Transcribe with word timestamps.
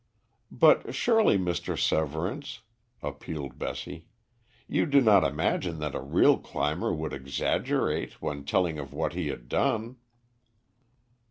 "But 0.49 0.95
surely, 0.95 1.37
Mr. 1.37 1.77
Severance," 1.79 2.61
appealed 3.03 3.59
Bessie, 3.59 4.07
"you 4.67 4.87
do 4.87 4.99
not 4.99 5.23
imagine 5.23 5.77
that 5.77 5.93
a 5.93 6.01
real 6.01 6.39
climber 6.39 6.91
would 6.91 7.13
exaggerate 7.13 8.13
when 8.19 8.43
telling 8.43 8.79
of 8.79 8.93
what 8.93 9.13
he 9.13 9.27
had 9.27 9.47
done." 9.47 9.97